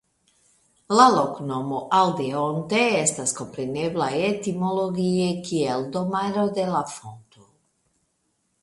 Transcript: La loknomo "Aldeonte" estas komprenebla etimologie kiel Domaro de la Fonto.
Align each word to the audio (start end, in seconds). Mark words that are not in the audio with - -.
La 0.99 1.03
loknomo 1.15 1.81
"Aldeonte" 1.97 2.79
estas 3.01 3.35
komprenebla 3.41 4.09
etimologie 4.31 5.29
kiel 5.51 5.87
Domaro 5.99 6.49
de 6.59 6.69
la 6.75 6.85
Fonto. 6.97 7.49